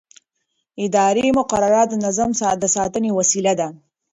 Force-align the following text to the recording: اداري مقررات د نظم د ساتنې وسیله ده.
اداري 0.85 1.25
مقررات 1.39 1.87
د 1.91 1.95
نظم 2.05 2.29
د 2.61 2.63
ساتنې 2.75 3.09
وسیله 3.19 3.53
ده. 3.59 3.67